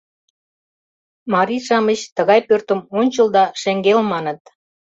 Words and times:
Марий-шамыч 1.33 2.01
тыгай 2.15 2.39
пӧртым 2.47 2.79
«ончыл» 2.99 3.27
да 3.35 3.43
«шеҥгел» 3.61 3.99
маныт. 4.11 4.41